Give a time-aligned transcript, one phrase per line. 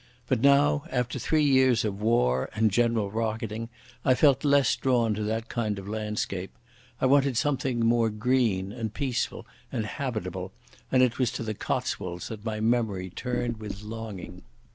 [0.27, 3.69] But now, after three years of war and general rocketing,
[4.03, 6.49] I felt less drawn to that kind of landscape.
[6.99, 10.53] I wanted something more green and peaceful and habitable,
[10.91, 14.41] and it was to the Cotswolds that my memory turned with longing.